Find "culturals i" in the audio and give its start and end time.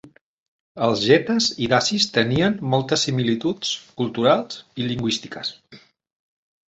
4.01-4.89